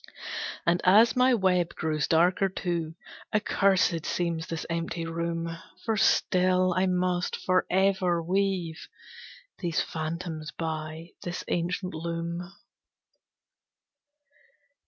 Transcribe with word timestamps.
And 0.65 0.81
as 0.83 1.15
my 1.15 1.35
web 1.35 1.75
grows 1.75 2.07
darker 2.07 2.49
too, 2.49 2.95
Accursed 3.35 4.03
seems 4.03 4.47
this 4.47 4.65
empty 4.67 5.05
room; 5.05 5.55
For 5.85 5.95
still 5.95 6.73
I 6.75 6.87
must 6.87 7.35
forever 7.35 8.23
weave 8.23 8.87
These 9.59 9.81
phantoms 9.81 10.49
by 10.57 11.09
this 11.21 11.43
ancient 11.49 11.93
loom. 11.93 12.51